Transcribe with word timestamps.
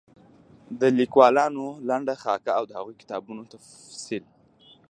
د 0.79 0.81
ليکوالانو 0.99 1.65
لنډه 1.89 2.15
خاکه 2.23 2.51
او 2.57 2.63
د 2.67 2.71
هغوی 2.77 2.93
د 2.95 2.99
کتابونو 3.03 3.41
تفصيل 3.53 4.23